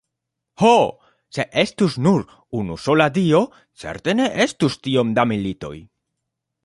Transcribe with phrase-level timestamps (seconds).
[0.67, 0.77] Ho,
[1.37, 2.25] se estus nur
[2.61, 3.43] unusola Dio,
[3.83, 5.77] certe ne estus tiom da militoj.